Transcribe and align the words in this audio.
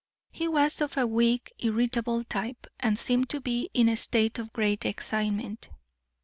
He 0.31 0.47
was 0.47 0.81
of 0.81 0.97
a 0.97 1.05
weak, 1.05 1.53
irritable 1.59 2.23
type, 2.23 2.65
and 2.79 2.97
seemed 2.97 3.29
to 3.29 3.39
be 3.39 3.69
in 3.71 3.87
a 3.87 3.95
state 3.95 4.39
of 4.39 4.51
great 4.51 4.83
excitement. 4.83 5.69